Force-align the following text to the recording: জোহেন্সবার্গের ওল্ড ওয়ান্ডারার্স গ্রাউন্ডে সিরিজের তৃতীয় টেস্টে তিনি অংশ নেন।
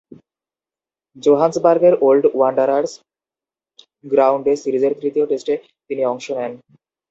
জোহেন্সবার্গের 1.17 1.93
ওল্ড 2.01 2.25
ওয়ান্ডারার্স 2.33 2.91
গ্রাউন্ডে 4.05 4.53
সিরিজের 4.63 4.93
তৃতীয় 5.01 5.25
টেস্টে 5.29 5.55
তিনি 5.89 6.01
অংশ 6.05 6.25
নেন। 6.37 6.51